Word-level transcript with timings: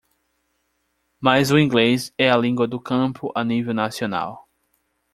Mas 1.19 1.51
o 1.51 1.59
inglês 1.59 2.11
é 2.17 2.27
a 2.27 2.35
língua 2.35 2.65
do 2.67 2.79
campo 2.81 3.31
a 3.35 3.43
nível 3.43 3.71
nacional. 3.71 4.49